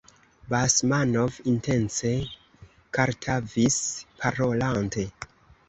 Basmanov 0.53 1.33
intence 1.51 2.15
kartavis 2.97 3.79
parolante. 4.25 5.09